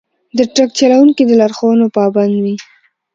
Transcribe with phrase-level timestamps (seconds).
[0.37, 2.55] د ټرک چلونکي د لارښوونو پابند وي.